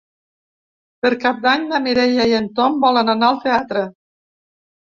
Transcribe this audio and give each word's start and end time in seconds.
Per 1.05 1.11
Cap 1.25 1.43
d'Any 1.43 1.67
na 1.73 1.81
Mireia 1.89 2.27
i 2.31 2.35
en 2.39 2.47
Tom 2.61 2.81
volen 2.87 3.15
anar 3.15 3.31
al 3.31 3.41
teatre. 3.47 3.85